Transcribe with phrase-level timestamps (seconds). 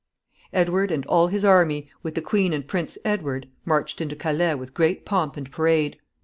[0.51, 4.73] Edward and all his army, with the queen and Prince Edward, marched into Calais with
[4.73, 5.99] great pomp and parade.